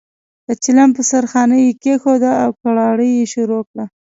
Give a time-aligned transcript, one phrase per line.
[0.47, 3.77] د چلم په سر خانۍ یې کېښوده او کوړاړی یې شروع کړ.